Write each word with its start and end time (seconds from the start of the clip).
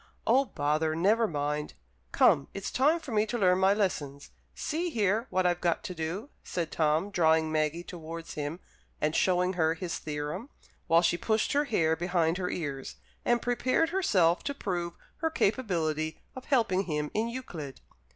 "Oh, 0.25 0.45
bother, 0.45 0.95
never 0.95 1.27
mind! 1.27 1.75
Come, 2.11 2.47
it's 2.55 2.71
time 2.71 2.99
for 2.99 3.11
me 3.11 3.27
to 3.27 3.37
learn 3.37 3.59
my 3.59 3.71
lessons. 3.75 4.31
See 4.55 4.89
here, 4.89 5.27
what 5.29 5.45
I've 5.45 5.61
got 5.61 5.83
to 5.83 5.93
do," 5.93 6.31
said 6.43 6.71
Tom, 6.71 7.11
drawing 7.11 7.51
Maggie 7.51 7.83
towards 7.83 8.33
him 8.33 8.59
and 8.99 9.15
showing 9.15 9.53
her 9.53 9.75
his 9.75 9.99
theorem, 9.99 10.49
while 10.87 11.03
she 11.03 11.17
pushed 11.19 11.53
her 11.53 11.65
hair 11.65 11.95
behind 11.95 12.39
her 12.39 12.49
ears, 12.49 12.95
and 13.23 13.43
prepared 13.43 13.89
herself 13.89 14.43
to 14.45 14.55
prove 14.55 14.97
her 15.17 15.29
capability 15.29 16.19
of 16.35 16.45
helping 16.45 16.85
him 16.85 17.11
in 17.13 17.27
Euclid. 17.27 17.81